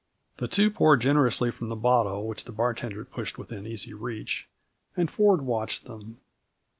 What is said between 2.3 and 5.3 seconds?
the bartender pushed within easy reach, and